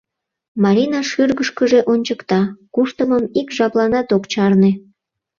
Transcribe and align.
—Марина 0.63 1.01
шӱргышкыжӧ 1.09 1.79
ончыкта, 1.91 2.41
куштымым 2.73 3.23
ик 3.39 3.47
жапланат 3.57 4.07
ок 4.15 4.23
чарне. 4.31 4.71